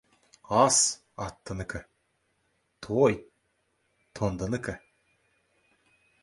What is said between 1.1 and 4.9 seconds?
аттыныкі, той— тондыныкі.